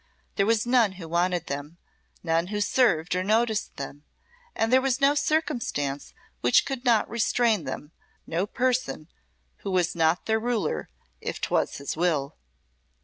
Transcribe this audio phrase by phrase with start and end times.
[0.35, 1.77] There was none who wanted them,
[2.23, 4.03] none who served or noticed them,
[4.55, 7.91] and there was no circumstance which could not restrain them,
[8.25, 9.09] no person
[9.57, 10.89] who was not their ruler
[11.21, 12.35] if 'twas his will.